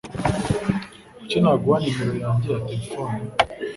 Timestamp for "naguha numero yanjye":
1.41-2.47